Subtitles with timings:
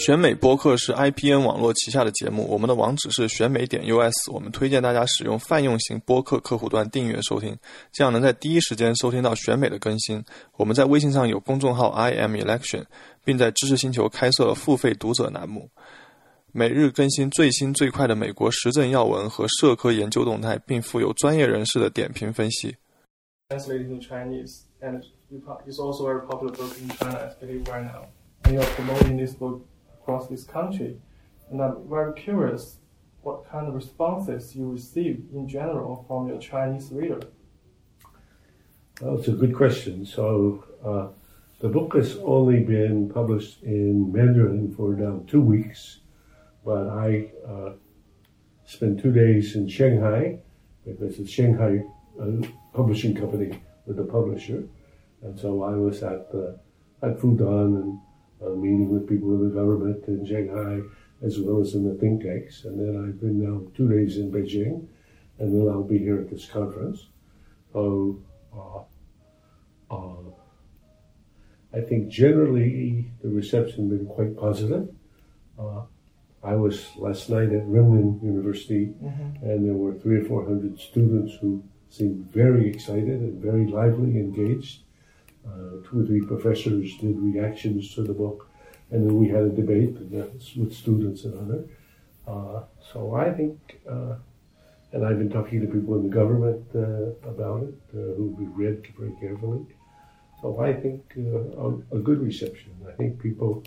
[0.00, 4.30] 选美播客是 IPN 网络旗下的节目，我们的网址是选美点 US。
[4.32, 7.54] 我们推荐大家使用泛用型播客客户端订阅收听，
[7.92, 10.24] 这样能在第一时间收听到选美的更新。
[10.56, 12.84] 我们在微信上有公众号 I am Election，
[13.26, 15.68] 并在知识星球开设了付费读者栏目，
[16.50, 22.74] 每日更新最新最快的美国时政要闻和社科研究动态，并附有专业人士的点评分析。
[23.50, 25.02] Translated into Chinese, and
[25.68, 28.06] it's also a very popular book in China, especially right now.
[28.44, 29.60] And you're promoting this book
[30.10, 30.96] across this country.
[31.50, 32.76] And I'm very curious
[33.22, 37.20] what kind of responses you receive in general from your Chinese reader.
[39.00, 40.04] Well, it's a good question.
[40.04, 41.08] So, uh,
[41.60, 45.98] the book has only been published in Mandarin for now two weeks,
[46.64, 47.72] but I uh,
[48.64, 50.38] spent two days in Shanghai
[50.86, 51.82] because it's Shanghai
[52.18, 54.64] uh, Publishing Company with the publisher,
[55.22, 56.58] and so I was at the
[57.02, 58.00] at Fudan and
[58.44, 60.80] uh, meeting with people in the government in Shanghai
[61.22, 62.64] as well as in the think tanks.
[62.64, 64.86] And then I've been now two days in Beijing,
[65.38, 67.08] and then I'll be here at this conference.
[67.72, 68.20] So
[68.56, 70.30] uh, uh,
[71.72, 74.88] I think generally the reception has been quite positive.
[75.58, 75.82] Uh,
[76.42, 79.44] I was last night at Renmin University, mm-hmm.
[79.44, 84.16] and there were three or four hundred students who seemed very excited and very lively,
[84.16, 84.84] engaged.
[85.46, 88.48] Uh, two or three professors did reactions to the book,
[88.90, 89.96] and then we had a debate
[90.56, 91.64] with students and other.
[92.26, 94.14] Uh, so I think, uh,
[94.92, 98.46] and I've been talking to people in the government uh, about it uh, who we
[98.46, 99.64] read very carefully.
[100.40, 102.72] So I think uh, a, a, good reception.
[102.88, 103.62] I think people,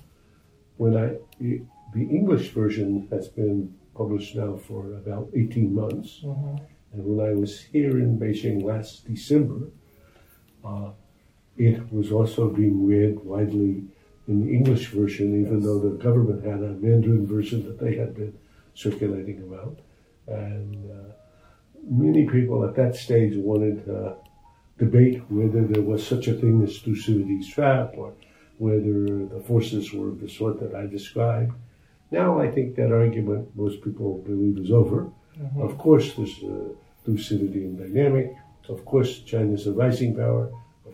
[0.77, 1.61] when I the,
[1.95, 6.57] English version has been published now for about 18 months, mm-hmm.
[6.93, 9.67] and when I was here in Beijing last December
[11.57, 13.83] it was also being read widely
[14.27, 15.63] in the English version, even yes.
[15.65, 18.33] though the government had a Mandarin version that they had been
[18.73, 19.79] circulating about.
[20.27, 21.13] And uh,
[21.87, 24.15] many people at that stage wanted to
[24.77, 28.13] debate whether there was such a thing as Thucydides' trap or
[28.57, 31.53] whether the forces were of the sort that I described.
[32.11, 35.11] Now I think that argument most people believe is over.
[35.39, 35.61] Mm-hmm.
[35.61, 36.69] Of course, there's a
[37.05, 38.35] Thucydidean dynamic.
[38.69, 40.51] Of course, China is a rising power.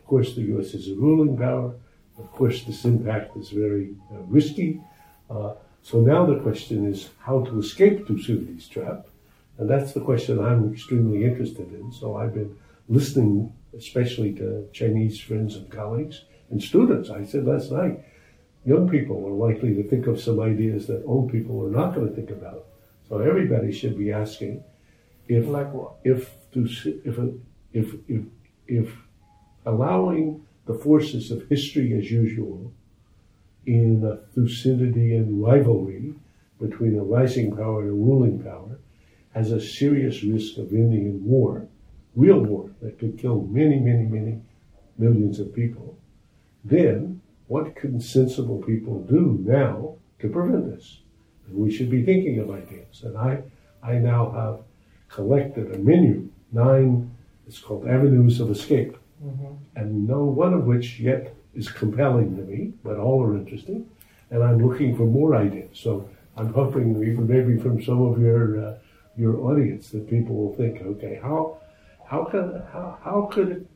[0.10, 0.74] Of course, the U.S.
[0.74, 1.72] is a ruling power.
[2.18, 4.82] Of course, this impact is very uh, risky.
[5.30, 5.54] Uh,
[5.84, 9.06] so now the question is how to escape Thucydides' trap.
[9.60, 11.92] And that's the question I'm extremely interested in.
[11.92, 17.12] So I've been listening, especially to Chinese friends and colleagues and students.
[17.12, 18.04] I said last night,
[18.66, 22.10] young people are likely to think of some ideas that old people are not going
[22.10, 22.66] to think about.
[23.08, 24.64] So everybody should be asking
[25.28, 25.68] if, like
[26.04, 28.24] if, if, if, if,
[28.66, 28.92] if
[29.70, 32.72] allowing the forces of history as usual
[33.66, 36.14] in a Thucydidean rivalry
[36.60, 38.80] between a rising power and a ruling power
[39.34, 41.68] has a serious risk of ending in war,
[42.16, 44.42] real war that could kill many, many, many
[44.98, 45.98] millions of people,
[46.66, 51.00] then what can sensible people do now to prevent this?
[51.48, 53.04] And we should be thinking of ideas.
[53.04, 53.44] And I,
[53.84, 54.60] I now have
[55.10, 57.16] collected a menu, nine,
[57.48, 59.54] it's called Avenues of Escape mm-hmm.
[59.76, 63.90] and no one of which yet is compelling to me, but all are interesting.
[64.32, 65.80] And I'm looking for more ideas.
[65.80, 66.08] So
[66.38, 68.78] I'm hoping even maybe from some of your uh,
[69.18, 71.58] your audience that people will think, okay, how
[72.06, 73.68] how can how, how could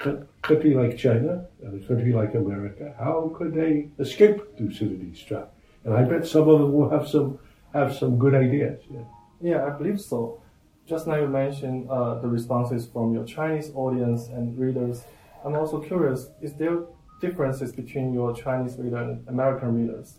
[0.00, 5.52] a country like China and a country like America, how could they escape Thucydides' trap?
[5.84, 7.38] And I bet some of them will have some
[7.72, 8.82] have some good ideas.
[8.90, 9.04] Yeah,
[9.40, 10.40] yeah I believe so
[10.86, 15.04] just now you mentioned uh, the responses from your Chinese audience and readers.
[15.44, 16.84] I'm also curious, is there
[17.20, 20.18] differences between your Chinese reader and American readers?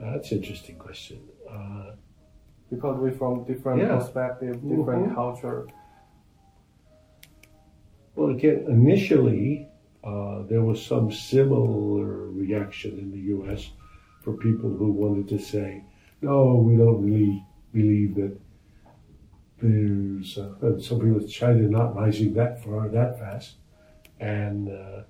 [0.00, 1.20] That's an interesting question.
[1.48, 1.92] Uh,
[2.70, 3.96] because we're from different yeah.
[3.96, 5.14] perspective, different mm-hmm.
[5.14, 5.66] culture.
[8.14, 9.68] Well, again, initially,
[10.02, 13.70] uh, there was some similar reaction in the U.S.
[14.22, 15.84] for people who wanted to say,
[16.22, 18.36] no, we don't really believe that
[19.64, 23.54] there's uh, somebody with China not rising that far that fast,
[24.20, 25.02] and uh,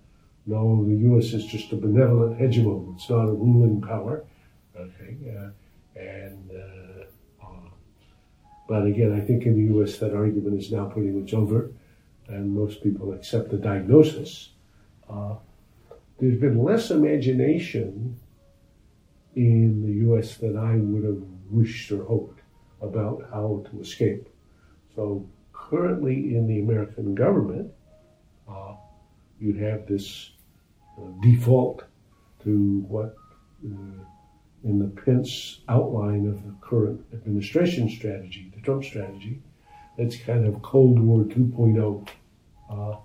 [0.47, 1.33] no, the U.S.
[1.33, 2.95] is just a benevolent hegemon.
[2.95, 4.25] It's not a ruling power.
[4.77, 7.69] Okay, uh, and uh, uh,
[8.69, 9.99] but again, I think in the U.S.
[9.99, 11.73] that argument is now pretty much over,
[12.29, 14.51] and most people accept the diagnosis.
[15.11, 15.35] Uh,
[16.21, 18.21] there's been less imagination
[19.35, 20.37] in the U.S.
[20.37, 22.41] than I would have wished or hoped
[22.81, 24.29] about how to escape.
[24.95, 27.73] So currently in the American government,
[28.49, 28.75] uh,
[29.41, 30.31] you have this
[30.99, 31.85] uh, default
[32.45, 33.17] to what,
[33.65, 34.05] uh,
[34.65, 39.41] in the Pence outline of the current administration strategy, the Trump strategy,
[39.97, 42.09] it's kind of Cold War 2.0.
[42.71, 42.97] Uh,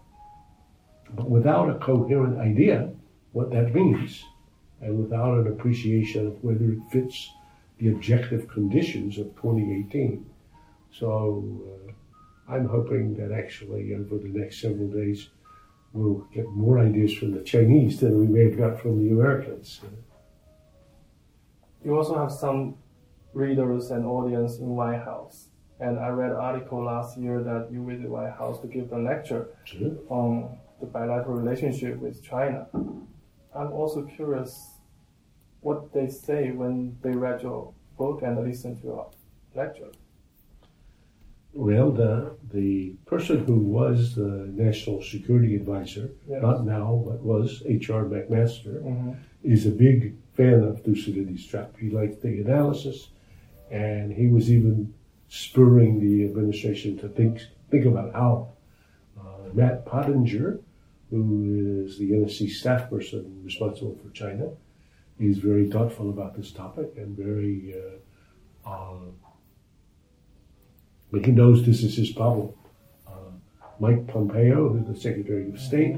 [1.16, 2.90] but without a coherent idea
[3.32, 4.24] what that means,
[4.82, 7.32] and without an appreciation of whether it fits
[7.80, 10.29] the objective conditions of 2018.
[10.92, 11.44] So
[11.88, 15.30] uh, I'm hoping that actually over the next several days
[15.94, 19.82] we'll get more ideas from the Chinese than we may have got from the Americans.
[21.84, 22.76] You also have some
[23.34, 25.48] readers and audience in White House.
[25.80, 29.00] And I read an article last year that you visited White House to give a
[29.00, 29.92] lecture Sure.
[30.10, 32.68] on the bilateral relationship with China.
[33.56, 34.76] I'm also curious
[35.62, 39.10] what they say when they read your book and listen to your
[39.56, 39.90] lecture.
[41.54, 46.42] Well, the the person who was the national security advisor, Yes.
[46.42, 48.06] not now, but was H.R.
[48.06, 49.16] McMaster, Mhm.
[49.44, 51.76] is a big fan of Thucydides' trap.
[51.78, 53.10] He liked the analysis,
[53.72, 54.94] and he was even
[55.28, 58.48] spurring the administration to think think about how
[59.20, 60.60] uh, Matt Pottinger,
[61.12, 64.50] who is the NSC staff person responsible for China,
[65.20, 67.74] is very thoughtful about this topic and very.
[67.76, 68.96] Uh, uh,
[71.12, 72.50] but he knows this is his problem.
[73.08, 73.12] Uh,
[73.80, 75.98] Mike Pompeo, who's the Secretary of State,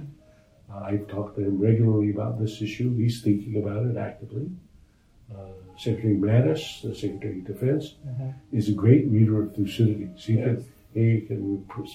[0.72, 2.96] uh, I've talked to him regularly about this issue.
[2.96, 4.50] He's thinking about it actively.
[5.34, 5.36] Uh,
[5.78, 8.34] Secretary Mattis, the Secretary of Defense, Mhm.
[8.52, 10.26] is a great reader of Thucydides.
[10.26, 10.64] He can Yes.
[10.94, 11.90] he can re-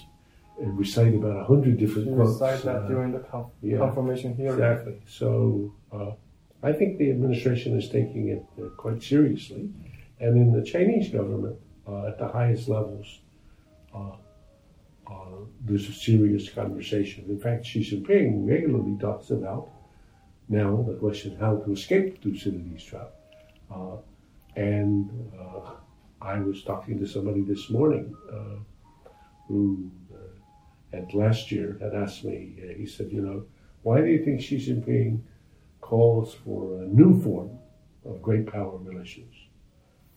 [0.59, 2.33] recite about a hundred different You quotes.
[2.41, 3.77] recite that uh, during the conf- yeah.
[3.79, 4.55] confirmation hearing.
[4.55, 4.95] Exactly.
[5.07, 6.13] So uh,
[6.63, 9.69] I think the administration is taking it uh, quite seriously,
[10.19, 13.21] and in the Chinese government, uh, at the highest levels,
[13.95, 14.13] uh,
[15.07, 17.25] uh, there's a serious conversation.
[17.29, 19.71] In fact, Xi Jinping regularly talks about
[20.49, 23.13] now the question how to escape Thucydides trap.
[23.73, 23.97] Uh,
[24.57, 25.71] and uh,
[26.21, 28.15] I was talking to somebody this morning
[29.49, 29.91] who
[30.93, 33.45] had last year had asked me, he said, you know,
[33.83, 35.21] why do you think Xi Jinping
[35.81, 37.51] calls for a new form
[38.05, 39.35] of great power relations?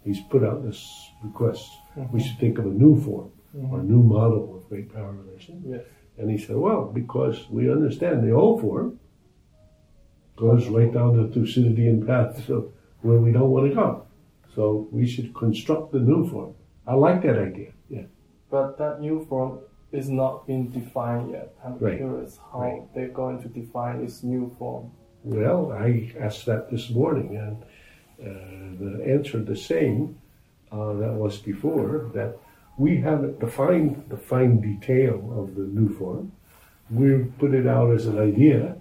[0.04, 1.70] He's put out this request.
[1.96, 2.20] We mm-hmm.
[2.20, 3.92] should think of a new form or a mm-hmm.
[3.92, 5.66] new model of great power relations.
[5.68, 5.82] Yes.
[6.18, 9.00] And he said, well, because we understand the old form
[10.36, 14.06] goes right down the Thucydidean path so where we don't want to go.
[14.56, 16.56] So we should construct the new form.
[16.88, 17.72] I like that idea.
[17.90, 18.04] Yeah.
[18.50, 19.60] But that new form
[19.92, 21.54] is not being defined yet.
[21.64, 21.98] I'm Right.
[21.98, 22.94] curious how Right.
[22.94, 24.92] they're going to define this new form.
[25.24, 27.58] Well, I asked that this morning, and
[28.20, 30.18] the answer the same
[30.72, 32.10] uh, that was before.
[32.14, 32.38] That
[32.78, 36.32] we haven't defined the fine detail of the new form.
[36.90, 38.76] We put it out as an idea,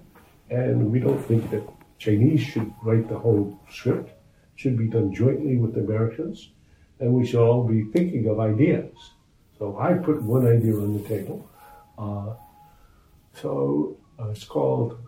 [0.51, 1.69] and we don't think that
[1.99, 4.11] Chinese should write the whole script.
[4.11, 6.51] It should be done jointly with the Americans,
[7.01, 8.95] and we should all be thinking of ideas.
[9.59, 11.49] So I put one idea on the table.
[11.99, 12.35] Uh,
[13.35, 14.99] so uh, it's called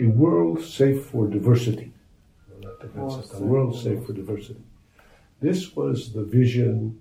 [0.00, 1.92] a world safe for diversity.
[2.80, 4.60] The World safe world for safe for diversity.
[5.40, 7.00] This was the vision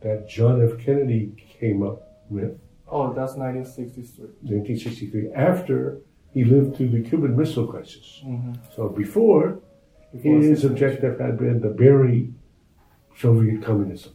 [0.00, 0.78] that John F.
[0.84, 2.58] Kennedy came up with
[2.92, 4.24] Oh, that's 1963.
[4.42, 6.00] 1963 after
[6.32, 8.20] he lived through the Cuban Missile Crisis.
[8.24, 8.52] Mm-hmm.
[8.74, 9.60] So before,
[10.12, 10.70] Before his 63.
[10.70, 12.32] objective had been to bury
[13.16, 14.12] Soviet communism.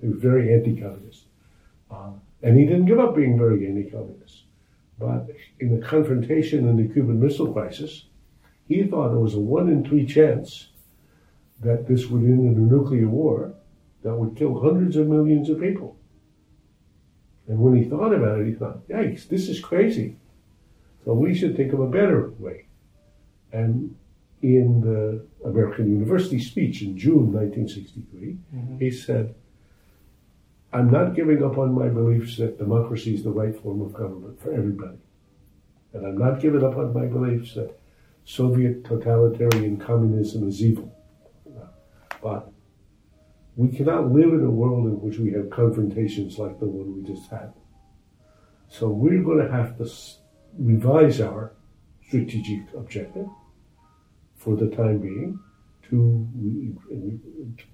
[0.00, 1.24] He was very anti-communist,
[1.90, 2.10] uh,
[2.42, 4.42] and he didn't give up being very anti-communist.
[4.98, 5.28] But
[5.58, 8.04] in the confrontation in the Cuban Missile Crisis,
[8.66, 10.70] he thought there was a one in three chance
[11.60, 13.54] that this would end in a nuclear war
[14.02, 15.96] that would kill hundreds of millions of people.
[17.46, 20.16] And when he thought about it, he thought, "Yikes, this is crazy."
[21.04, 22.66] So we should think of a better way.
[23.52, 23.94] And
[24.42, 28.80] in the American University speech in June 1963, Mhm.
[28.80, 29.34] he said,
[30.72, 34.40] I'm not giving up on my beliefs that democracy is the right form of government
[34.40, 34.98] for everybody.
[35.92, 37.78] And I'm not giving up on my beliefs that
[38.24, 40.90] Soviet totalitarian communism is evil.
[42.22, 42.50] But
[43.56, 47.02] we cannot live in a world in which we have confrontations like the one we
[47.14, 47.52] just had.
[48.68, 49.88] So we're going to have to
[50.58, 51.52] revise our
[52.06, 53.28] strategic objective
[54.36, 55.38] for the time being
[55.90, 56.26] to,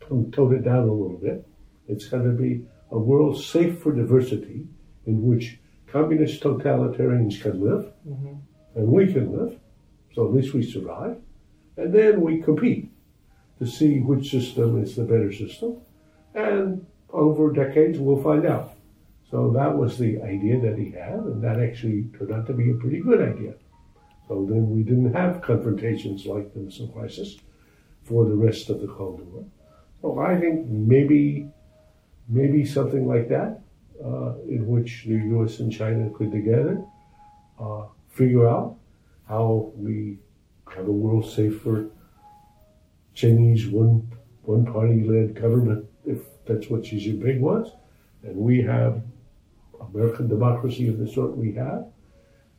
[0.08, 1.46] to tone it down a little bit.
[1.86, 4.66] It's going to be a world safe for diversity
[5.06, 8.34] in which communist totalitarians can live Mm-hmm.
[8.76, 9.59] and we can live.
[10.14, 11.16] So at least we survive.
[11.76, 12.90] And then we compete
[13.58, 15.76] to see which system is the better system.
[16.34, 18.74] And over decades, we'll find out.
[19.30, 22.70] So that was the idea that he had, and that actually turned out to be
[22.70, 23.54] a pretty good idea.
[24.26, 27.36] So then we didn't have confrontations like the missile crisis
[28.02, 29.44] for the rest of the Cold War.
[30.02, 31.48] So I think maybe,
[32.28, 33.60] maybe something like that,
[34.04, 35.60] uh, in which the U.S.
[35.60, 36.82] and China could together
[37.60, 38.78] uh, figure out
[39.30, 40.18] how we
[40.74, 41.88] have a world safer
[43.14, 44.10] Chinese one
[44.42, 47.70] one party led government, if that's what Xi Jinping wants,
[48.24, 49.02] and we have
[49.80, 51.86] American democracy of the sort we have.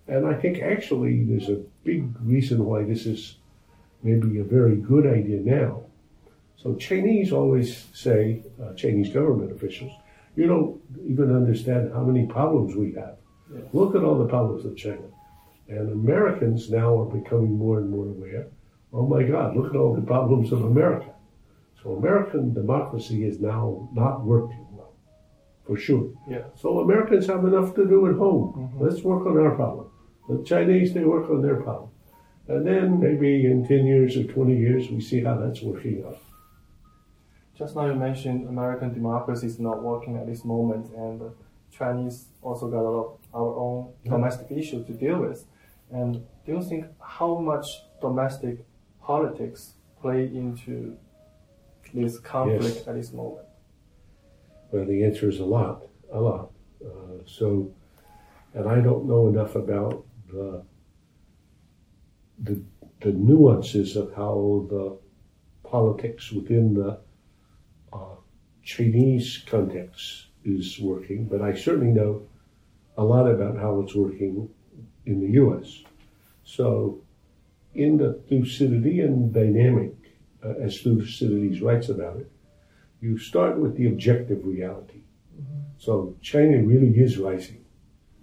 [0.08, 3.38] And I think actually there's a big reason why this is
[4.04, 5.84] maybe a very good idea now.
[6.56, 9.92] So Chinese always say, uh, Chinese government officials,
[10.36, 13.18] you don't even understand how many problems we have.
[13.74, 15.08] Look at all the problems of China.
[15.72, 18.48] And Americans now are becoming more and more aware.
[18.92, 21.12] Oh my God, look at all the problems of America.
[21.82, 24.94] So American democracy is now not working well,
[25.66, 26.12] for sure.
[26.30, 26.44] Yeah.
[26.56, 28.44] So Americans have enough to do at home.
[28.54, 28.84] Mm-hmm.
[28.84, 29.88] Let's work on our problem.
[30.28, 31.90] The Chinese, they work on their problem.
[32.50, 36.18] And then maybe in 10 years or 20 years, we see how that's working out.
[37.58, 41.32] Just now you mentioned American democracy is not working at this moment, and the
[41.72, 44.12] Chinese also got a lot of our own Yeah.
[44.12, 45.46] domestic issues to deal with.
[45.92, 47.66] And do you think how much
[48.02, 48.66] domestic
[49.02, 50.98] politics play into
[51.94, 52.88] this conflict Yes.
[52.88, 53.46] at this moment?
[54.72, 56.52] Well, the answer is a lot, a lot.
[56.84, 57.72] Uh, so,
[58.54, 60.64] and I don't know enough about the,
[62.40, 62.64] the
[63.02, 64.98] the nuances of how the
[65.68, 67.00] politics within the
[67.92, 68.16] uh,
[68.64, 72.22] Chinese context is working, but I certainly know
[72.98, 74.48] a lot about how it's working
[75.06, 75.82] in the U.S.
[76.44, 77.02] So,
[77.74, 79.96] in the Thucydidean dynamic,
[80.44, 82.32] uh, as Thucydides writes about it,
[83.00, 85.02] you start with the objective reality.
[85.82, 87.66] So China really is rising.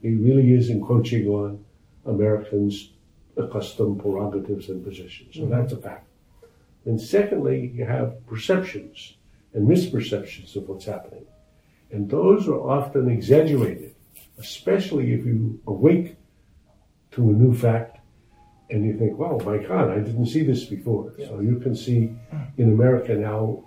[0.03, 1.65] It really is encroaching on
[2.07, 2.93] Americans'
[3.37, 5.35] accustomed prerogatives and positions.
[5.35, 6.07] So that's a fact.
[6.85, 9.17] And secondly, you have perceptions
[9.53, 11.27] and misperceptions of what's happening.
[11.91, 13.97] And those are often exaggerated,
[14.39, 16.17] especially if you awake
[17.19, 17.99] to a new fact
[18.71, 21.13] and you think, wow, my God, I didn't see this before.
[21.19, 22.15] So you can see
[22.59, 23.65] in America now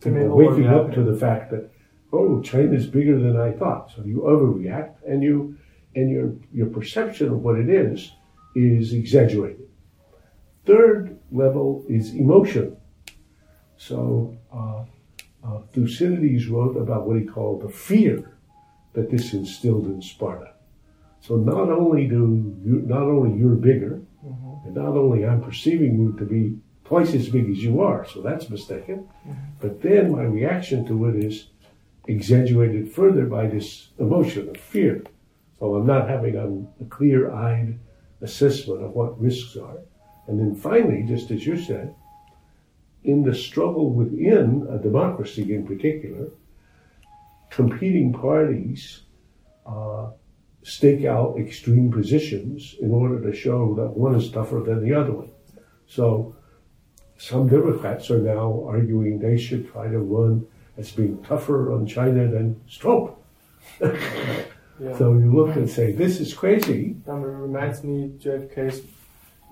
[0.00, 1.70] people waking up to the fact that,
[2.12, 3.90] oh, China's bigger than I thought.
[3.94, 5.56] So you overreact and you
[5.96, 8.12] and your your perception of what it is
[8.54, 9.68] is exaggerated.
[10.64, 12.76] Third level is emotion.
[13.76, 14.84] So uh,
[15.46, 18.38] uh, Thucydides wrote about what he called the fear
[18.94, 20.53] that this instilled in Sparta.
[21.26, 24.02] So not only do you, not only you're bigger,
[24.66, 28.20] and not only I'm perceiving you to be twice as big as you are, so
[28.20, 29.08] that's mistaken.
[29.58, 31.46] But then my reaction to it is
[32.06, 35.02] exaggerated further by this emotion of fear.
[35.58, 37.78] So I'm not having a, a clear-eyed
[38.20, 39.78] assessment of what risks are.
[40.26, 41.94] And then finally, just as you said,
[43.02, 46.28] in the struggle within a democracy in particular,
[47.48, 49.02] competing parties
[49.64, 50.10] uh,
[50.64, 55.12] stake out extreme positions in order to show that one is tougher than the other
[55.12, 55.30] one.
[55.86, 56.34] So
[57.18, 60.46] some Democrats are now arguing they should try to run
[60.78, 63.14] as being tougher on China than Trump.
[63.80, 64.98] Yeah.
[64.98, 66.96] So you look and say, this is crazy.
[67.06, 68.82] That reminds me of JFK's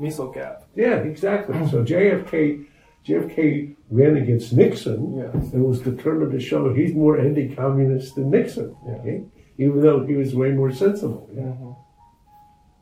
[0.01, 0.65] missile gap.
[0.75, 1.55] Yeah, exactly.
[1.69, 2.67] So JFK,
[3.07, 5.21] JFK ran against Nixon
[5.53, 8.75] and was determined to show he's more anti-communist than Nixon.
[8.85, 8.93] Yeah.
[8.95, 9.25] Okay?
[9.65, 11.29] Even though he was way more sensible.
[11.33, 11.43] Yeah.
[11.43, 11.77] Mhm.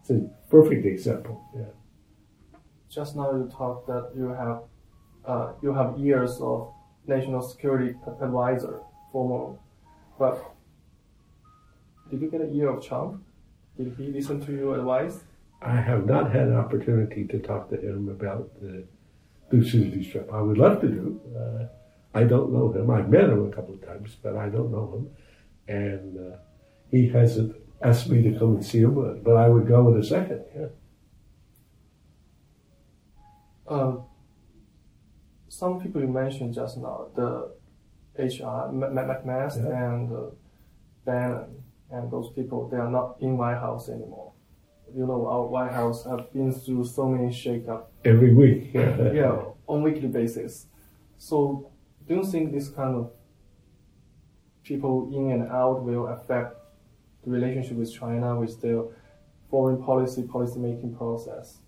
[0.01, 0.19] It's a
[0.55, 1.37] perfect example.
[1.61, 1.73] Yeah.
[2.97, 4.59] Just now you talked that you have
[5.31, 6.59] uh, you have years of
[7.07, 7.91] national security
[8.27, 8.75] advisor,
[9.13, 9.57] former,
[10.19, 10.35] but
[12.11, 13.23] did you get a year of Trump?
[13.77, 15.17] Did he listen to your advice?
[15.63, 18.75] I have not had an opportunity to talk to him about the
[19.51, 20.27] Thucydides trap.
[20.33, 21.21] I would love to do.
[21.41, 21.63] Uh,
[22.21, 22.91] I don't know him.
[22.91, 25.05] I've met him a couple of times, but I don't know him.
[25.69, 26.37] And uh,
[26.91, 29.99] he hasn't asked me to come and see him, but- but I would go in
[30.01, 30.43] a second.
[30.55, 30.67] Yeah.
[33.69, 34.03] Um,
[35.49, 37.53] some people you mentioned just now, the
[38.19, 39.85] HR, McMaster Yeah.
[39.95, 40.21] and uh,
[41.05, 44.33] Bannon, and those people, they are not in White House anymore.
[44.95, 48.75] You know, our White House have been through so many shakeup, Every week.
[48.75, 49.13] Yeah.
[49.21, 50.67] yeah, on weekly basis.
[51.17, 51.71] So,
[52.09, 53.13] do you think this kind of
[54.65, 56.57] people in and out will affect
[57.25, 58.83] the relationship with China, with their
[59.51, 61.59] foreign policy, policy making process?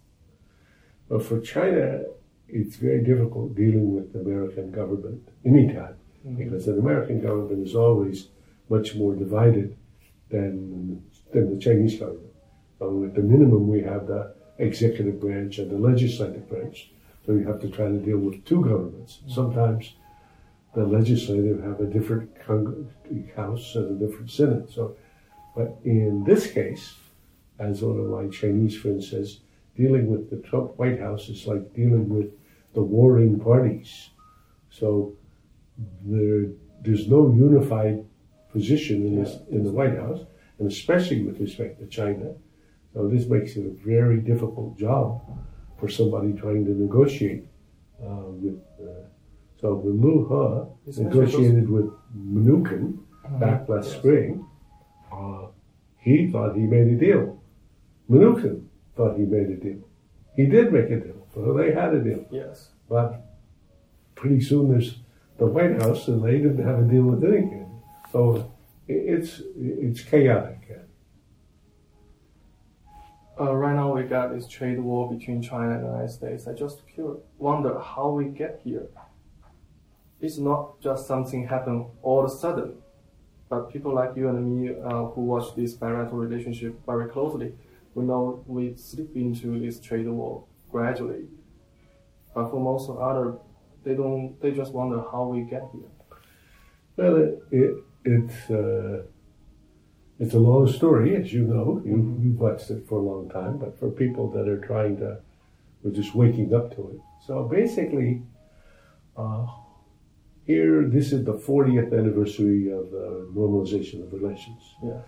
[1.08, 2.02] But for China,
[2.48, 6.36] it's very difficult dealing with the American government anytime mm-hmm.
[6.36, 8.28] because the American government is always
[8.68, 9.76] much more divided
[10.30, 12.32] than, than the Chinese government.
[12.78, 16.92] So at the minimum, we have the executive branch and the legislative branch.
[17.26, 19.18] So you have to try to deal with two governments.
[19.18, 19.32] Mm-hmm.
[19.32, 19.94] Sometimes
[20.74, 22.30] the legislative have a different
[23.36, 24.70] house and a different senate.
[24.70, 24.96] So,
[25.54, 26.94] but in this case,
[27.58, 29.40] as one of my Chinese friends says,
[29.76, 32.30] dealing with the Trump White House is like dealing with
[32.74, 34.10] the warring parties.
[34.70, 35.14] So
[36.04, 36.46] there,
[36.82, 38.04] there's no unified
[38.50, 40.20] position in this in the White House,
[40.58, 42.34] and especially with respect to China.
[42.92, 45.22] So this makes it a very difficult job
[45.78, 47.46] for somebody trying to negotiate
[48.02, 48.60] uh, with.
[48.80, 49.08] Uh,
[49.60, 50.00] so when
[50.96, 52.98] He negotiated with Mnuchin
[53.38, 54.44] back last spring,
[55.12, 55.46] uh,
[55.98, 57.42] he thought he made a deal.
[58.10, 58.66] Mnuchin
[58.96, 59.88] thought he made a deal.
[60.34, 61.26] He did make a deal.
[61.34, 62.24] So they had a deal.
[62.30, 62.70] Yes.
[62.88, 63.24] But
[64.14, 64.96] pretty soon there's
[65.38, 67.82] the White House, and they didn't have a deal with anything.
[68.12, 68.52] So
[68.88, 70.62] it's it's chaotic.
[73.40, 76.46] Uh, right now we got this trade war between China and the United States.
[76.46, 76.82] I just
[77.38, 78.88] wonder how we get here.
[80.20, 82.74] It's not just something happened all of a sudden,
[83.52, 87.52] but people like you and me uh, who watch this bilateral relationship very closely,
[87.94, 91.24] we know we slip into this trade war gradually.
[92.34, 93.34] But for most of other,
[93.84, 94.40] they don't.
[94.40, 95.92] They just wonder how we get here.
[96.96, 97.74] Well, it, it
[98.06, 99.02] it's uh,
[100.18, 101.82] it's a long story, as you know.
[101.84, 102.22] You mm-hmm.
[102.22, 105.18] you've watched it for a long time, but for people that are trying to,
[105.82, 107.00] we're just waking up to it.
[107.26, 108.22] So basically,
[109.14, 109.44] uh,
[110.46, 114.62] here this is the 40th anniversary of the normalization of relations.
[114.82, 115.00] Yeah.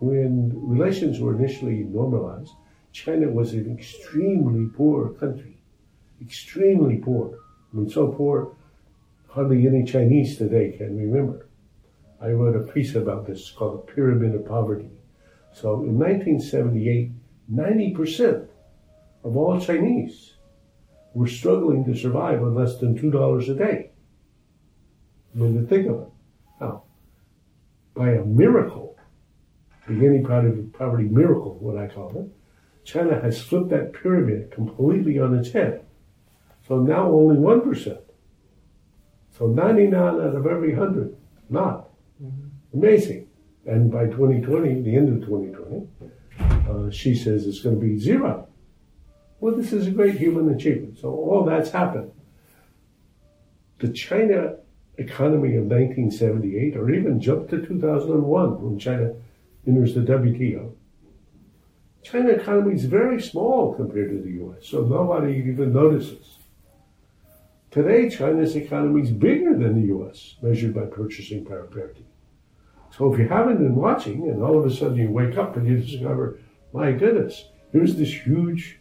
[0.00, 2.52] When relations were initially normalized,
[2.92, 5.58] China was an extremely poor country,
[6.22, 7.38] extremely poor.
[7.72, 8.56] I mean, so poor,
[9.28, 11.46] hardly any Chinese today can remember.
[12.20, 14.90] I wrote a piece about this called The Pyramid of Poverty.
[15.52, 17.12] So in 1978,
[17.52, 18.48] 90%
[19.24, 20.34] of all Chinese
[21.14, 23.87] were struggling to survive on less than $2 a day.
[25.34, 26.08] I you think of it.
[26.60, 26.84] Now,
[27.94, 28.96] by a miracle,
[29.86, 32.28] beginning poverty miracle, what I call it,
[32.84, 35.84] China has flipped that pyramid completely on its head.
[36.66, 37.98] So now only 1%.
[39.38, 41.16] So 99 out of every 100,
[41.48, 41.88] not.
[42.22, 42.78] Mm-hmm.
[42.78, 43.28] Amazing.
[43.66, 45.86] And by 2020, the end of 2020,
[46.68, 48.48] uh, Xi says it's going to be zero.
[49.40, 50.98] Well, this is a great human achievement.
[50.98, 52.10] So all that's happened.
[53.78, 54.56] The China
[54.98, 59.14] economy of 1978, or even jump to 2001 when China
[59.66, 60.72] enters the WTO.
[62.02, 66.38] China economy is very small compared to the U.S., so nobody even notices.
[67.70, 72.06] Today, China's economy is bigger than the U.S., measured by purchasing power parity.
[72.90, 75.68] So if you haven't been watching and all of a sudden you wake up and
[75.68, 76.38] you discover,
[76.72, 78.80] my goodness, here's this huge,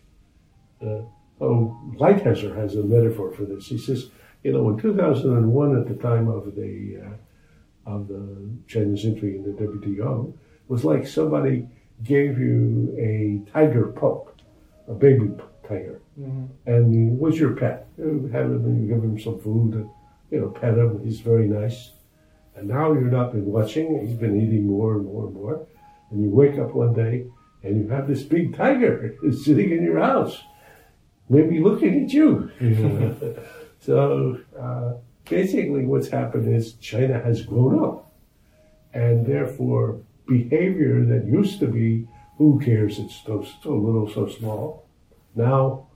[0.82, 1.02] uh,
[1.42, 3.68] oh, Lighthizer has a metaphor for this.
[3.68, 4.10] He says,
[4.48, 9.44] you know, in 2001, at the time of the, uh, of the Chinese entry in
[9.44, 10.34] the WTO,
[10.70, 11.68] was like somebody
[12.02, 14.40] gave you a tiger pup,
[14.88, 15.32] a baby
[15.68, 16.46] tiger, mm-hmm.
[16.66, 17.90] and was your pet.
[17.98, 19.90] You have him, you give him some food, and,
[20.32, 21.04] you know, pet him.
[21.04, 21.92] He's very nice.
[22.56, 25.68] And now you're not been watching, he's been eating more and more and more.
[26.10, 27.26] And you wake up one day
[27.64, 30.42] and you have this big tiger sitting in your house,
[31.28, 32.50] maybe looking at you.
[33.80, 34.94] so uh,
[35.30, 38.12] basically, what's happened is China has grown up,
[38.94, 43.00] and therefore behavior that used to be, who cares?
[43.00, 44.88] It's so, so little, so small.
[45.36, 45.88] Now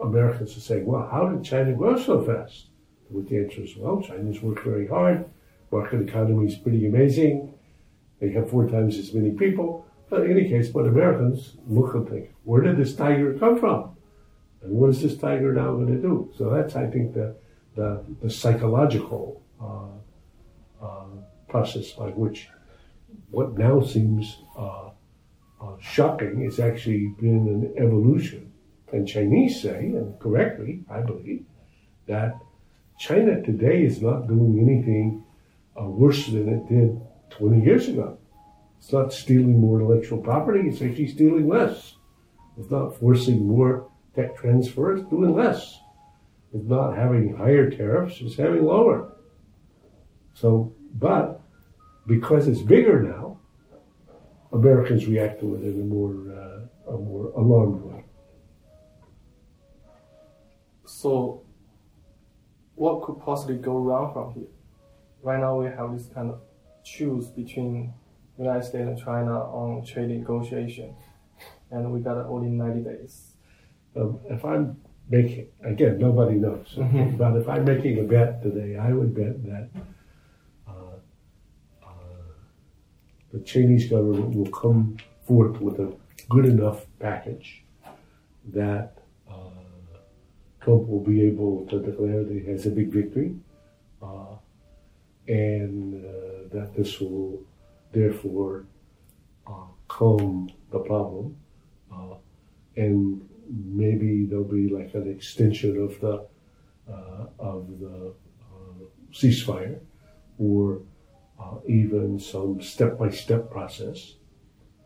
[0.00, 2.66] Americans are saying, well, how did China grow so fast?
[3.10, 5.24] With the answer is, well, China's worked very hard
[5.70, 7.54] market economy is pretty amazing.
[8.20, 9.86] They have four times as many people.
[10.08, 13.95] But in any case, but Americans look and think, where did this tiger come from?
[14.66, 16.32] And what is this tiger now going to do?
[16.36, 17.36] So that's, I think, the,
[17.76, 21.04] the, the psychological uh, uh,
[21.48, 22.48] process by which
[23.30, 24.90] what now seems uh,
[25.60, 28.52] uh shocking has actually been an evolution.
[28.92, 31.44] And Chinese say, and correctly, I believe,
[32.06, 32.38] that
[32.98, 35.24] China today is not doing anything
[35.80, 37.00] uh, worse than it did
[37.30, 38.18] 20 years ago.
[38.78, 41.94] It's not stealing more intellectual property, it's actually stealing less.
[42.58, 43.85] It's not forcing more
[44.16, 45.78] tech transfer, it's doing less.
[46.52, 49.12] It's not having higher tariffs, it's having lower.
[50.34, 51.40] So, but
[52.06, 53.38] because it's bigger now,
[54.52, 58.04] Americans react to it in a more, uh, a more alarmed way.
[60.86, 61.42] So,
[62.74, 64.50] what could possibly go wrong from here?
[65.26, 66.40] right now we have this kind of
[66.84, 67.92] choose between
[68.38, 70.94] United States and China on trade negotiation,
[71.72, 73.35] and we got only 90 days.
[73.96, 74.76] Um, if I'm
[75.08, 77.16] making, again, nobody knows, Mhm.
[77.16, 79.68] but if I'm making a bet today, I would bet that
[80.68, 80.96] uh,
[81.82, 81.88] uh,
[83.32, 85.92] the Chinese government will come forth with a
[86.28, 87.64] good enough package
[88.52, 88.98] that
[89.30, 89.34] uh,
[90.60, 93.34] Trump will be able to declare that he has a big victory,
[94.02, 94.34] uh,
[95.28, 96.08] and uh,
[96.52, 97.40] that this will
[97.92, 98.66] therefore
[99.46, 99.52] uh,
[99.88, 101.36] calm the problem,
[101.92, 102.14] uh,
[102.76, 106.26] and maybe there'll be like an extension of the
[106.92, 108.14] uh, of the
[108.52, 109.80] uh, ceasefire,
[110.38, 110.82] or
[111.40, 114.14] uh, even some step-by-step process.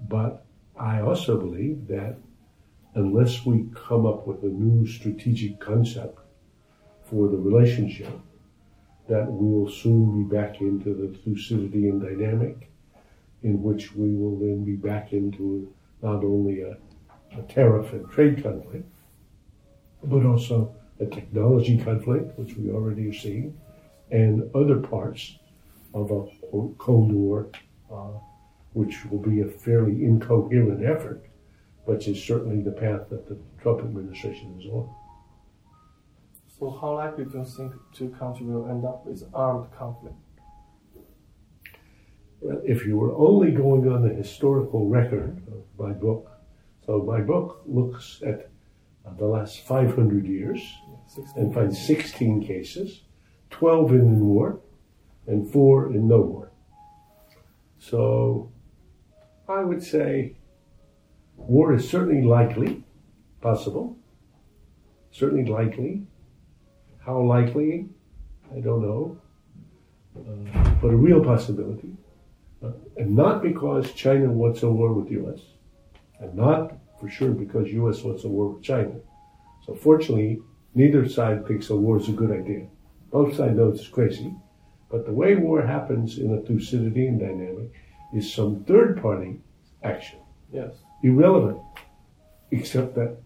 [0.08, 0.44] But
[0.78, 2.16] I also believe that
[2.94, 6.18] unless we come up with a new strategic concept
[7.04, 8.18] for the relationship,
[9.08, 12.70] that we will soon be back into the Thucydidean dynamic,
[13.42, 16.76] in which we will then be back into not only a,
[17.38, 18.88] a tariff and trade conflict,
[20.02, 23.58] but also a technology conflict, which we already are seeing,
[24.10, 25.38] and other parts
[25.94, 26.26] of a
[26.78, 27.48] Cold War,
[27.92, 28.18] uh,
[28.72, 31.24] which will be a fairly incoherent effort,
[31.86, 34.88] but is certainly the path that the Trump administration is on.
[36.58, 40.14] So how likely do you think two countries will end up with armed conflict?
[42.40, 46.29] Well, if you were only going on the historical record of my book,
[46.90, 48.50] so my book looks at
[49.16, 50.60] the last 500 years
[51.36, 53.02] and finds 16 cases,
[53.50, 54.58] 12 in war,
[55.28, 56.50] and 4 in no war.
[57.78, 58.50] So
[59.48, 60.34] I would say
[61.36, 62.82] war is certainly likely,
[63.40, 63.96] possible,
[65.12, 66.02] certainly likely.
[67.06, 67.88] How likely?
[68.52, 69.16] I don't know.
[70.16, 71.92] Uh, but a real possibility.
[72.60, 75.38] Uh, and not because China wants a war with the U.S.,
[76.20, 78.02] and not for sure because U.S.
[78.02, 78.92] wants a war with China.
[79.66, 80.40] So fortunately,
[80.74, 82.66] neither side thinks a war is a good idea.
[83.10, 84.34] Both sides know it's crazy.
[84.90, 87.72] But the way war happens in a Thucydidean dynamic
[88.14, 89.40] is some third party
[89.82, 90.18] action,
[90.52, 90.74] Yes.
[91.02, 91.58] irrelevant,
[92.50, 93.16] except that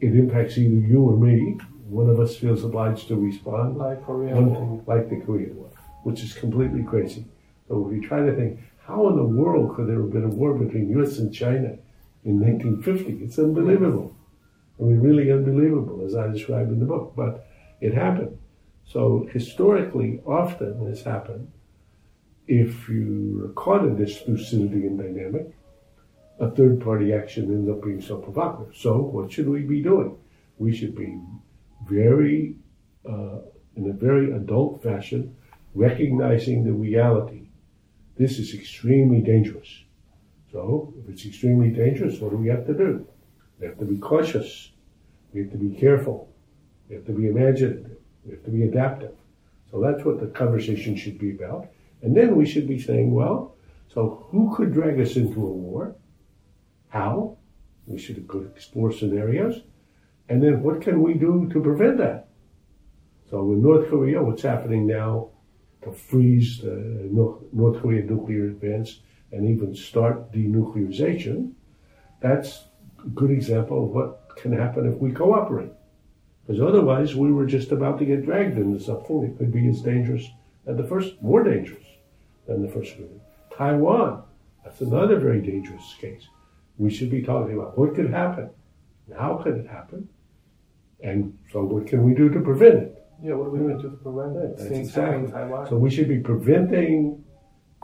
[0.00, 1.58] it impacts either you or me.
[1.88, 4.34] One of us feels obliged to respond, Like Korea.
[4.34, 5.68] one like the Korean War,
[6.02, 7.24] which is completely crazy.
[7.68, 10.28] So if you try to think, how in the world could there have been a
[10.28, 11.18] war between U.S.
[11.18, 11.76] and China
[12.26, 13.24] in 1950?
[13.24, 14.14] It's unbelievable.
[14.78, 17.14] I mean, really unbelievable, as I describe in the book.
[17.16, 17.46] But
[17.80, 18.36] it happened.
[18.84, 21.50] So historically, often this happened.
[22.46, 25.56] If you caught in this Thucydidean dynamic,
[26.38, 28.76] a third party action ends up being so provocative.
[28.76, 30.16] So, what should we be doing?
[30.58, 31.18] We should be
[31.88, 32.56] very,
[33.08, 33.38] uh,
[33.74, 35.34] in a very adult fashion,
[35.74, 37.48] recognizing the reality.
[38.16, 39.84] This is extremely dangerous.
[40.56, 43.06] So, if it's extremely dangerous, what do we have to do?
[43.60, 44.70] We have to be cautious.
[45.34, 46.32] We have to be careful.
[46.88, 47.98] We have to be imaginative.
[48.24, 49.12] We have to be adaptive.
[49.70, 51.68] So that's what the conversation should be about.
[52.00, 53.54] And then we should be saying, well,
[53.92, 55.94] so who could drag us into a war?
[56.88, 57.36] How?
[57.86, 59.60] We should explore scenarios.
[60.30, 62.28] And then what can we do to prevent that?
[63.28, 65.32] So with North Korea, what's happening now
[65.82, 67.10] to freeze the
[67.52, 69.00] North Korean nuclear advance
[69.32, 71.52] and even start denuclearization,
[72.20, 72.64] that's
[73.04, 75.72] a good example of what can happen if we cooperate.
[76.46, 79.82] Because otherwise, we were just about to get dragged into something that could be as
[79.82, 80.28] dangerous
[80.66, 81.84] as the first, more dangerous
[82.46, 83.20] than the first agreement.
[83.56, 84.22] Taiwan,
[84.64, 86.28] that's another very dangerous case.
[86.78, 88.50] We should be talking about what could happen,
[89.16, 90.08] how could it happen,
[91.02, 93.02] and so what can we do to prevent it?
[93.22, 94.58] Yeah, what are we going to do to prevent it?
[94.58, 95.32] That's exactly.
[95.68, 97.24] So we should be preventing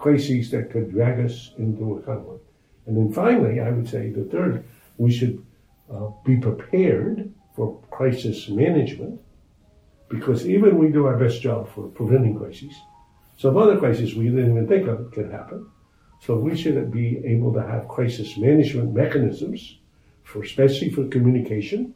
[0.03, 2.45] crises that could drag us into a conflict.
[2.87, 4.65] And then finally, I would say the third,
[4.99, 5.47] we should
[5.93, 9.21] uh, be prepared for crisis management
[10.09, 12.75] because even we do our best job for preventing crises,
[13.39, 15.67] some other crises we didn't even think of can happen.
[16.21, 19.79] So we should be able to have crisis management mechanisms
[20.25, 21.95] for, especially for communication,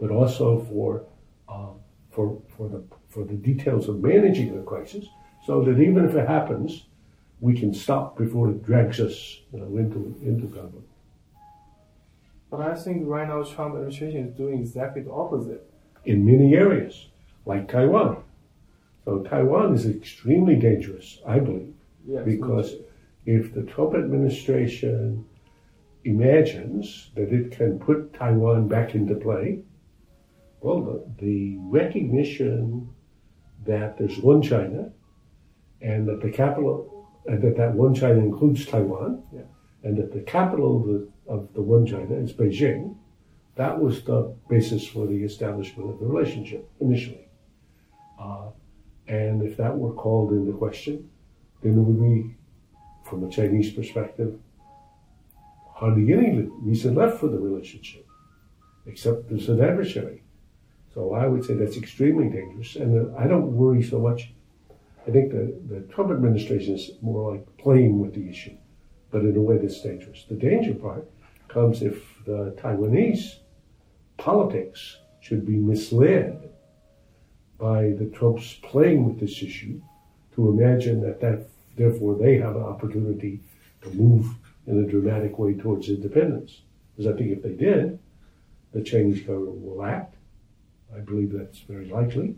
[0.00, 1.04] but also for
[1.48, 1.72] uh,
[2.10, 5.06] for for the for the details of managing the crisis,
[5.50, 6.86] so that even if it happens,
[7.40, 10.86] we can stop before it drags us you know, into into conflict.
[12.52, 15.62] But I think right now Trump administration is doing exactly the opposite.
[16.04, 16.94] in many areas,
[17.46, 18.12] like Taiwan.
[19.04, 21.74] So Taiwan is extremely dangerous, I believe,
[22.06, 22.24] Yes.
[22.24, 22.68] because
[23.26, 25.24] if the Trump administration
[26.04, 29.48] imagines that it can put Taiwan back into play,
[30.60, 32.88] well, the, the recognition
[33.66, 34.92] that there's one China
[35.82, 39.42] and that the capital, and that that one China includes Taiwan, Yeah.
[39.82, 42.96] and that the capital of the, of the one China is Beijing,
[43.56, 47.28] that was the basis for the establishment of the relationship initially.
[48.18, 48.50] Uh,
[49.08, 51.08] and if that were called into question,
[51.62, 52.34] then it would be,
[53.04, 54.38] from a Chinese perspective,
[55.74, 58.06] hardly any reason left for the relationship,
[58.86, 60.22] except as an adversary.
[60.94, 62.76] So I would say that's extremely dangerous.
[62.76, 64.32] And I don't worry so much.
[65.06, 68.56] I think the, the Trump administration is more like playing with the issue,
[69.10, 70.24] but in a way that's dangerous.
[70.28, 71.08] The danger part
[71.48, 73.36] comes if the Taiwanese
[74.18, 76.50] politics should be misled
[77.58, 79.80] by the Trumps playing with this issue
[80.34, 83.40] to imagine that, that therefore they have an opportunity
[83.82, 84.26] to move
[84.66, 86.62] in a dramatic way towards independence.
[86.96, 87.98] Because I think if they did,
[88.72, 90.14] the Chinese government will act.
[90.94, 92.36] I believe that's very likely.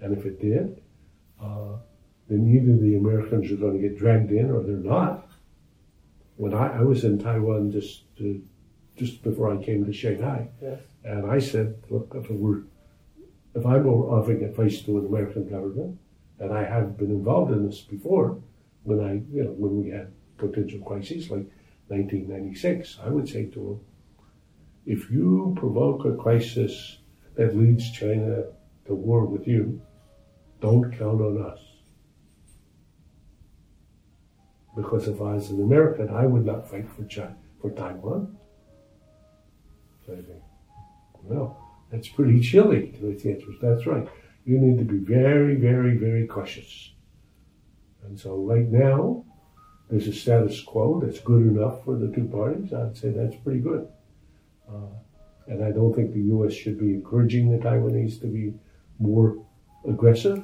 [0.00, 0.82] And if it did,
[1.42, 1.76] uh,
[2.28, 5.28] then either the Americans are going to get dragged in or they're not.
[6.36, 8.24] When I, I was in Taiwan just uh,
[8.96, 10.80] just before I came to Shanghai, Yes.
[11.04, 12.62] and I said, look, if were,
[13.54, 15.98] if I'm offering advice to an American government,
[16.40, 18.38] and I have been involved in this before,
[18.84, 21.46] when I, you know, when we had potential crises like
[21.88, 23.80] 1996, I would say to them,
[24.86, 26.98] if you provoke a crisis
[27.34, 28.44] that leads China
[28.86, 29.80] to war with you,
[30.60, 31.60] don't count on us.
[34.76, 38.36] Because if I was an American, I would not fight for China, for Taiwan.
[40.04, 40.42] So I think,
[41.22, 41.58] well,
[41.90, 43.56] that's pretty chilly to its answers.
[43.62, 44.06] That's right.
[44.44, 46.92] You need to be very, very, very cautious.
[48.04, 49.24] And so right now,
[49.90, 52.72] there's a status quo that's good enough for the two parties.
[52.72, 53.88] I'd say that's pretty good.
[54.68, 54.92] Uh,
[55.48, 56.52] and I don't think the U.S.
[56.52, 58.54] should be encouraging the Taiwanese to be
[58.98, 59.44] more
[59.88, 60.42] aggressive.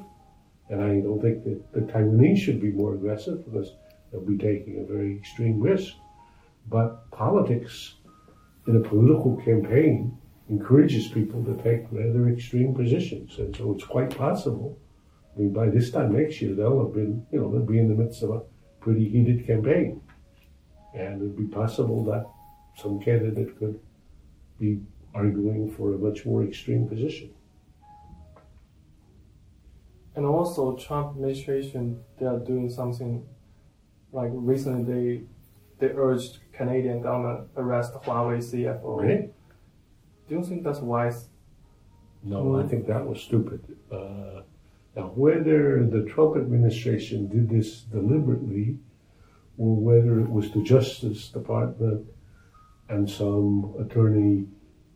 [0.69, 3.73] And I don't think that the Taiwanese should be more aggressive because
[4.13, 5.95] they'll be taking a very extreme risk.
[6.69, 7.95] But politics
[8.67, 10.17] in a political campaign
[10.49, 13.37] encourages people to take rather extreme positions.
[13.39, 14.79] And so it's quite possible.
[15.35, 17.89] I mean, by this time next year, they'll have been, you know, they'll be in
[17.89, 18.41] the midst of a
[18.79, 20.01] pretty heated campaign.
[20.93, 22.25] And it'd be possible that
[22.81, 23.79] some candidate could
[24.59, 24.79] be
[25.15, 27.33] arguing for a much more extreme position.
[30.15, 33.25] And also, Trump administration they are doing something
[34.13, 34.83] like recently
[35.79, 39.01] they they urged Canadian government arrest Huawei CFO.
[39.01, 39.33] Right?
[40.29, 41.27] Do you think that's wise?
[42.23, 43.61] No, I think that was stupid.
[43.91, 44.43] Uh,
[44.95, 48.77] now, whether the Trump administration did this deliberately
[49.57, 52.07] or whether it was the Justice Department
[52.89, 54.45] and some attorney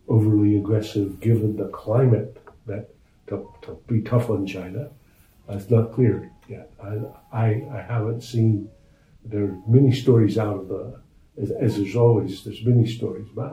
[0.08, 2.88] overly aggressive given the climate that
[3.26, 4.88] to, to be tough on China,
[5.48, 6.70] it's not clear yet.
[6.82, 6.98] I,
[7.32, 8.70] I, I haven't seen,
[9.28, 11.00] there are many stories out of the,
[11.40, 13.26] as, as there's always, there's many stories.
[13.34, 13.50] My,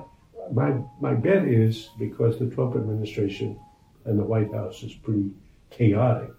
[0.51, 3.59] my, my bet is because the Trump administration
[4.05, 5.31] and the White House is pretty
[5.71, 6.31] chaotic,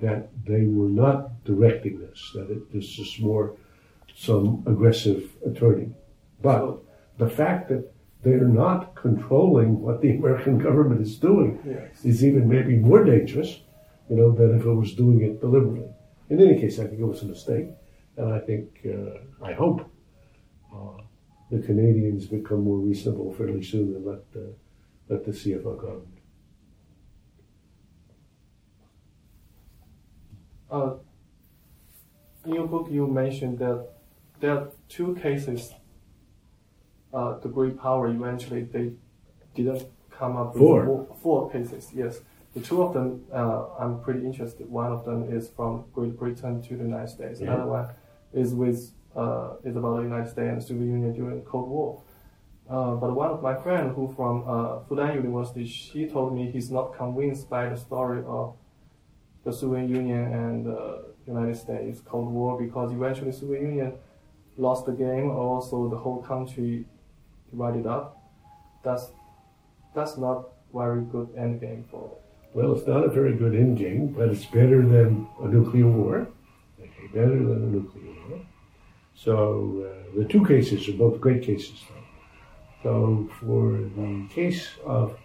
[0.00, 3.54] that they were not directing this, that it, this is more
[4.16, 5.90] some aggressive attorney.
[6.42, 6.78] But
[7.18, 7.92] the fact that
[8.22, 12.04] they're not controlling what the American government is doing Yes.
[12.04, 13.60] is even maybe more dangerous,
[14.10, 15.88] you know, than if it was doing it deliberately.
[16.30, 17.66] In any case, I think it was a mistake,
[18.18, 19.80] and I think, uh, I hope,
[20.74, 21.00] uh,
[21.50, 24.52] the Canadians become more reasonable fairly soon and let the,
[25.08, 26.02] let the CFO go.
[30.70, 30.94] Uh,
[32.44, 33.86] in your book, you mentioned that
[34.40, 35.72] there are two cases.
[37.14, 38.92] Uh, the great power eventually they
[39.54, 40.84] didn't come up with Four.
[40.84, 41.90] more- four cases.
[41.94, 42.20] Yes,
[42.54, 44.68] the two of them uh, I'm pretty interested.
[44.68, 47.40] One of them is from Great Britain to the United States.
[47.40, 47.54] Yeah.
[47.54, 47.88] Another one
[48.32, 52.02] is with uh, is about the United States and Soviet Union during Cold War.
[52.68, 56.70] Uh, but one of my friends who from uh, Fudan University, she told me he's
[56.70, 58.54] not convinced by the story of
[59.44, 63.92] the Soviet Union and the United States Cold War because eventually Soviet Union
[64.58, 65.30] lost the game.
[65.30, 66.84] Also, the whole country
[67.50, 68.22] divided up.
[68.84, 69.10] That's
[69.94, 72.18] that's not very good end game for.
[72.52, 76.28] Well, it's not a very good end game, but it's better than a nuclear war.
[77.14, 78.07] Better than a nuclear
[79.14, 81.82] So uh, the two cases are both great cases.
[82.82, 85.18] So for the case of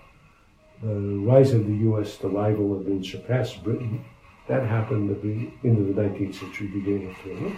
[0.82, 2.18] the rise of the U.S.
[2.18, 4.04] the rival and then surpass Britain,
[4.48, 7.58] that happened at the end of the 19th century, beginning of the 20th,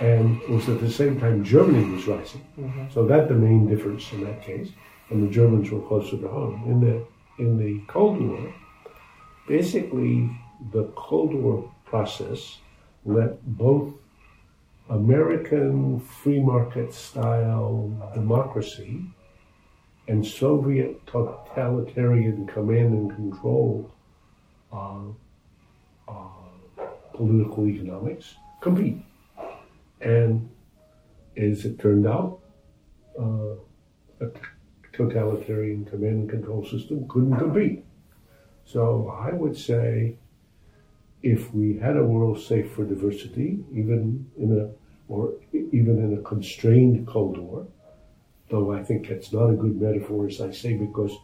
[0.00, 2.44] and it was at the same time Germany was rising.
[2.92, 4.70] So that the main difference in that case,
[5.10, 6.62] and the Germans were closer to home.
[6.66, 7.06] In the
[7.38, 8.54] in the Cold War,
[9.48, 10.30] basically
[10.72, 12.58] the Cold War process
[13.04, 13.92] let both
[14.90, 19.02] American free market style democracy
[20.08, 23.90] and Soviet totalitarian command and control
[24.72, 25.00] uh,
[26.06, 28.98] uh, political economics compete.
[30.00, 30.50] And
[31.36, 32.40] as it turned out,
[33.18, 33.54] uh,
[34.20, 34.30] a
[34.92, 37.84] totalitarian command and control system couldn't compete.
[38.64, 40.16] So I would say
[41.24, 44.68] if we had a world safe for diversity, even in a
[45.08, 47.66] or even in a constrained Cold War,
[48.50, 51.16] though I think it's not a good metaphor, as I say, because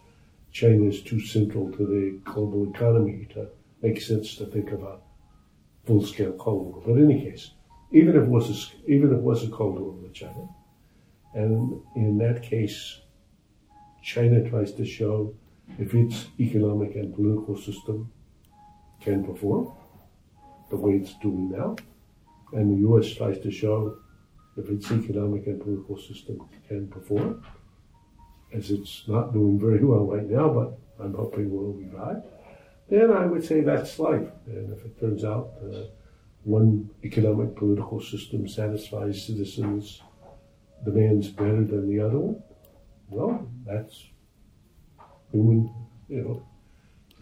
[0.52, 3.48] China is too central to the global economy to
[3.82, 4.98] make sense to think of a
[5.84, 6.82] full-scale Cold War.
[6.84, 7.50] But in any case,
[7.92, 10.48] even if it was a, even if it was a Cold War with China,
[11.34, 13.00] and in that case,
[14.02, 15.34] China tries to show
[15.78, 18.10] if its economic and political system
[19.00, 19.72] can perform
[20.70, 21.76] the way it's doing now,
[22.52, 23.12] and the U.S.
[23.14, 23.96] tries to show
[24.56, 27.44] if its economic and political system can perform,
[28.52, 32.22] as it's not doing very well right now, but I'm hoping we'll revive,
[32.88, 34.28] then I would say that's life.
[34.46, 35.85] And if it turns out uh,
[36.44, 40.02] one economic political system satisfies citizens'
[40.85, 42.42] demands better than the other one,
[43.09, 44.06] well, that's
[45.30, 45.72] human,
[46.09, 46.46] you know,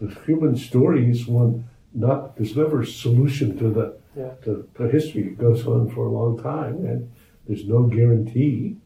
[0.01, 4.31] the human story is one not, there's never a solution to the, Yeah.
[4.43, 5.23] to, to history.
[5.27, 7.09] It goes on for a long time and
[7.47, 8.77] there's no guarantee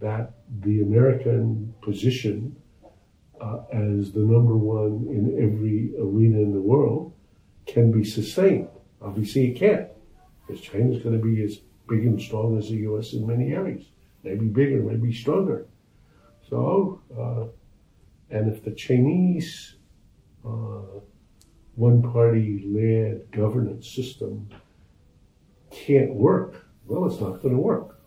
[0.00, 2.56] that the American position
[3.40, 7.12] uh, as the number one in every arena in the world
[7.66, 8.68] can be sustained.
[9.00, 9.88] Obviously, it can't,
[10.46, 13.12] because China's going to be as big and strong as the U.S.
[13.14, 13.84] in many areas,
[14.22, 15.66] maybe bigger, maybe stronger.
[16.48, 17.46] So, uh,
[18.34, 19.74] and if the Chinese
[20.46, 21.00] uh,
[21.76, 24.48] one party led governance system
[25.70, 27.98] can't work, well, it's not going to work.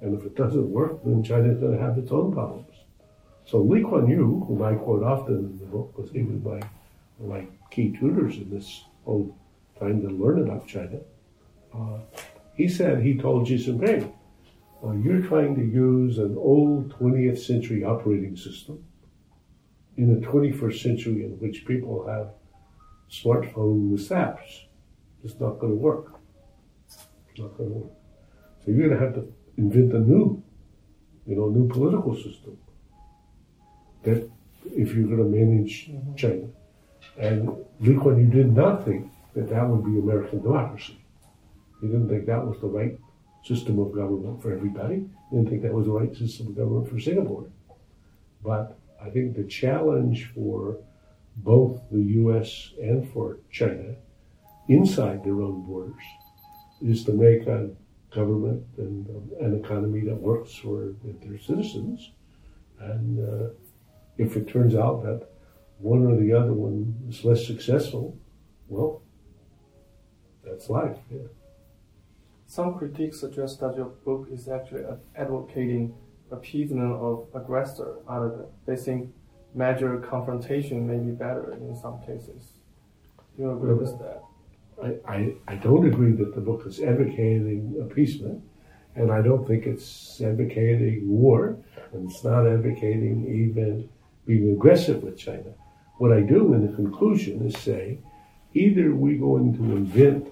[0.00, 2.74] And if it doesn't work, then China's going to have its own problems.
[3.44, 6.60] So Lee Kuan Yew, whom I quote often in the book, because he was my,
[7.20, 9.36] my key tutors in this whole
[9.78, 10.98] time to learn about China,
[11.74, 11.98] uh,
[12.54, 14.12] he said he told Xi Jinping,
[14.84, 18.84] uh, you're trying to use an old 20th century operating system
[19.96, 22.30] in a 21st century in which people have
[23.10, 24.66] smartphone with apps.
[25.24, 26.18] It's not going to work.
[26.88, 27.92] It's not going to work.
[28.64, 30.42] So you're going to have to invent a new,
[31.26, 32.58] you know, new political system
[34.02, 34.28] that
[34.66, 36.14] if you're going to manage mm-hmm.
[36.14, 36.46] China.
[37.18, 40.98] And Lee Kuan Yew did not think that that would be American democracy.
[41.80, 42.98] He didn't think that was the right
[43.44, 45.08] system of government for everybody.
[45.30, 47.46] He didn't think that was the right system of government for Singapore.
[48.42, 50.78] But I think the challenge for
[51.36, 52.72] both the U.S.
[52.80, 53.94] and for China
[54.68, 56.04] inside their own borders
[56.82, 57.70] is to make a
[58.14, 59.06] government and
[59.40, 62.10] an economy that works for their citizens.
[62.78, 63.48] And uh,
[64.18, 65.28] if it turns out that
[65.78, 68.16] one or the other one is less successful,
[68.68, 69.02] well,
[70.44, 70.98] that's life.
[71.10, 71.28] Yeah.
[72.46, 74.84] Some critics suggest that your book is actually
[75.16, 75.94] advocating
[76.30, 78.48] appeasement of aggressor of it.
[78.66, 79.10] They think
[79.54, 82.52] major confrontation may be better in some cases.
[83.36, 84.22] Do you agree with that?
[84.82, 88.42] I, I, I don't agree that the book is advocating appeasement,
[88.96, 91.56] and I don't think it's advocating war,
[91.92, 93.88] and it's not advocating even
[94.26, 95.54] being aggressive with China.
[95.98, 97.98] What I do in the conclusion is say
[98.54, 100.28] either we're going to invent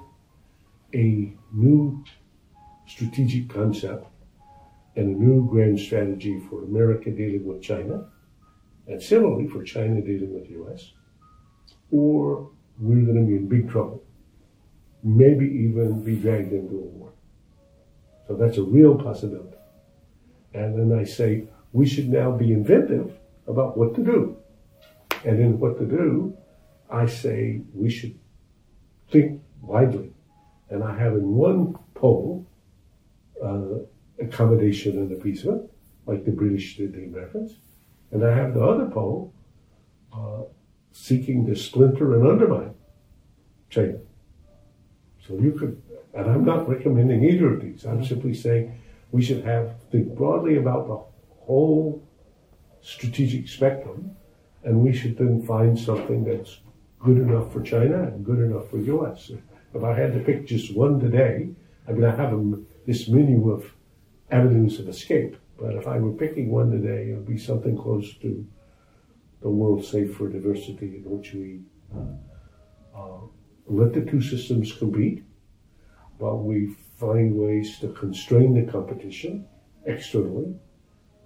[0.94, 2.04] a new
[2.87, 4.06] strategic concept
[4.96, 8.09] and a new grand strategy for America dealing with China,
[8.90, 10.92] and similarly for China dealing with the US,
[11.92, 14.03] or we're going to be in big trouble,
[15.05, 17.12] maybe even be dragged into a war.
[18.26, 19.57] So that's a real possibility.
[20.55, 24.37] And then I say we should now be inventive about what to do.
[25.24, 26.37] And in what to do,
[26.90, 28.18] I say we should
[29.12, 30.12] think widely.
[30.68, 32.45] And I have in one pole
[33.41, 33.84] uh,
[34.20, 35.70] accommodation and appeasement,
[36.07, 37.59] like the British did the Americans.
[38.12, 39.32] And I have the other pole
[40.12, 40.42] uh,
[40.92, 42.74] seeking to splinter and undermine
[43.68, 43.98] China.
[45.26, 45.80] So you could,
[46.14, 47.84] and I'm not recommending either of these.
[47.84, 48.80] I'm simply saying
[49.12, 51.00] we should have think broadly about the
[51.44, 52.02] whole
[52.82, 54.16] strategic spectrum,
[54.64, 56.58] and we should then find something that's
[56.98, 59.30] good enough for China and good enough for U.S.
[59.74, 61.50] If I had to pick just one today,
[61.88, 63.72] I mean, I have a, this menu of
[64.30, 65.36] avenues of escape.
[65.61, 68.46] But if I were picking one today, it would be something close to
[69.42, 71.61] the world safe for diversity in which we
[72.96, 73.20] uh,
[73.66, 75.22] let the two systems compete,
[76.18, 79.46] but we find ways to constrain the competition
[79.86, 80.54] externally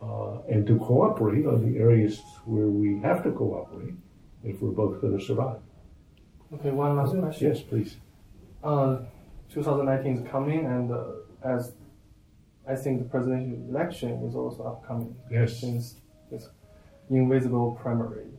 [0.02, 3.94] uh, and to cooperate on the areas where we have to cooperate
[4.42, 5.58] if we're both going to survive.
[6.52, 7.48] Okay, one last question.
[7.48, 7.96] Yes, please.
[8.62, 8.98] Uh,
[9.52, 11.04] 2019 is coming, and uh,
[11.42, 11.72] as
[12.66, 15.14] I think the presidential election is also upcoming.
[15.30, 15.60] Yes.
[15.60, 15.96] Since
[16.30, 16.48] this
[17.10, 18.30] invisible primary.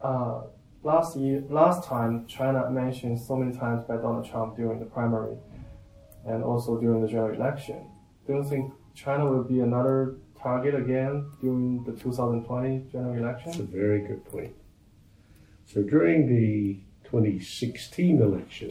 [0.00, 0.42] Uh,
[0.82, 5.36] last year, last time, China mentioned so many times by Donald Trump during the primary,
[6.26, 7.86] and also during the general election.
[8.26, 13.52] Do you think China will be another target again during the 2020 general election?
[13.52, 14.54] That's a very good point.
[15.66, 18.70] So during the 2016 election,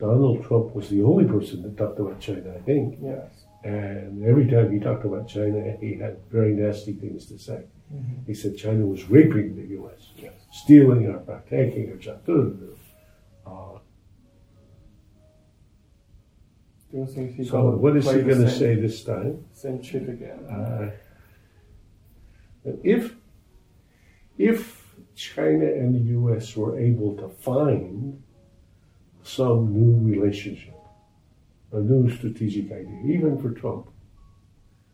[0.00, 2.98] Donald Trump was the only person that talked about China, I think.
[3.02, 3.30] Yes.
[3.62, 7.60] And every time he talked about China, he had very nasty things to say.
[7.94, 8.26] Mhm.
[8.26, 10.32] He said China was raping the U.S., Yes.
[10.52, 12.20] stealing our back, taking our job.
[12.26, 13.78] Uh,
[16.90, 19.44] Do you think he's so what is he going to say this time?
[19.52, 20.40] Same trick again.
[20.50, 20.90] Uh,
[22.82, 23.14] if
[24.38, 24.58] if
[25.14, 26.56] China and the U.S.
[26.56, 28.20] were able to find
[29.30, 30.74] some new relationship,
[31.72, 33.86] a new strategic idea, even for Trump,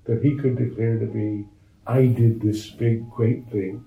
[0.05, 1.47] that he could declare to be,
[1.87, 3.85] I did this big, great thing.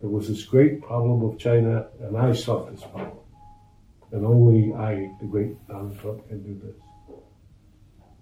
[0.00, 3.18] There was this great problem of China, and I solved this problem.
[4.12, 6.76] And only I, the great Donald Trump, can do this.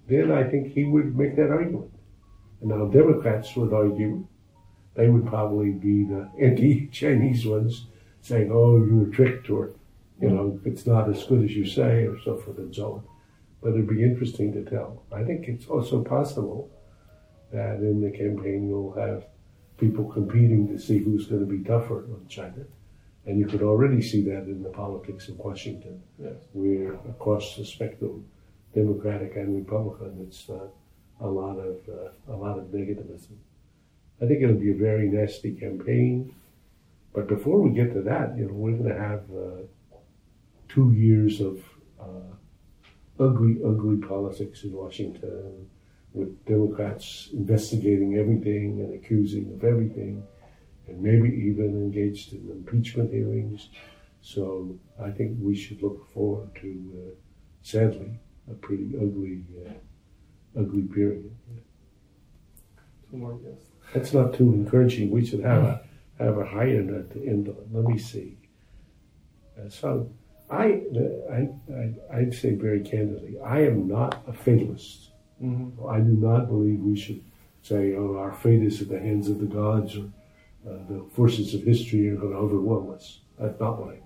[0.09, 1.93] Then I think he would make that argument.
[2.61, 4.27] And now Democrats would argue,
[4.95, 7.87] they would probably be the anti-Chinese ones,
[8.21, 9.73] saying, "Oh, you were tricked," or,
[10.23, 13.03] you know, it's not as good as you say, or so forth and so on.
[13.61, 15.03] But it'd be interesting to tell.
[15.13, 16.71] I think it's also possible
[17.53, 19.27] that in the campaign you'll have
[19.79, 22.65] people competing to see who's going to be tougher on China,
[23.27, 26.35] and you could already see that in the politics of Washington, Yes.
[26.53, 28.25] where across the spectrum,
[28.75, 30.67] Democratic and Republican, it's uh,
[31.21, 33.37] a lot of uh, a lot of negativism.
[34.21, 36.35] I think it'll be a very nasty campaign.
[37.13, 39.63] But before we get to that, you know, we're going to have uh,
[40.73, 41.63] two years of
[42.01, 42.33] uh,
[43.21, 45.69] ugly, ugly politics in Washington,
[46.15, 50.23] with Democrats investigating everything and accusing of everything,
[50.87, 53.69] and maybe even engaged in impeachment hearings.
[54.21, 57.15] So I think we should look forward to, uh,
[57.63, 58.21] sadly,
[58.51, 61.31] a pretty ugly, uh, ugly period.
[63.11, 63.61] Two more years.
[63.93, 65.11] That's not too encouraging.
[65.11, 65.83] We should have a
[66.19, 67.57] have a higher note to end on.
[67.73, 68.39] Let me see.
[69.59, 70.09] Uh, so,
[70.53, 70.83] I,
[71.33, 75.11] I I I'd say very candidly, I am not a fatalist.
[75.43, 75.87] Mm-hmm.
[75.89, 77.23] I do not believe we should
[77.63, 80.11] say, "Oh, our fate is in the hands of the gods," or
[80.69, 83.21] uh, the forces of history are going to overwhelm us.
[83.39, 84.05] That's not what I think.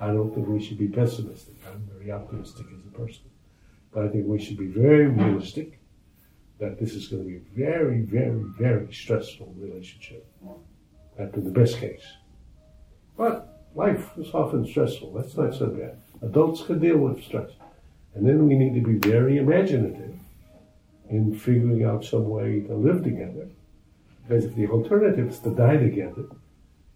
[0.00, 1.54] I don't think we should be pessimistic.
[1.72, 3.24] I'm very optimistic as a person,
[3.92, 5.80] but I think we should be very realistic
[6.58, 10.26] that this is going to be a very, very, very stressful relationship.
[11.16, 12.06] That in the best case.
[13.16, 15.12] But life is often stressful.
[15.12, 15.96] That's not so bad.
[16.20, 17.50] Adults can deal with stress.
[18.14, 20.14] And then we need to be very imaginative
[21.08, 23.48] in figuring out some way to live together.
[24.26, 26.24] Because if the alternative is to die together,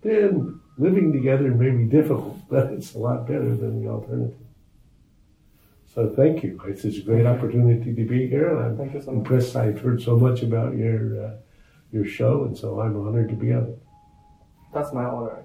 [0.02, 4.36] then living together may be difficult, but it's a lot better than the alternative.
[5.94, 6.60] So thank you.
[6.66, 9.18] It's a great opportunity to be here, and I'm Thank you so much.
[9.18, 9.54] impressed.
[9.56, 11.34] I've heard so much about your uh,
[11.92, 13.78] your show, and so I'm honored to be on it.
[14.72, 15.44] That's my honor.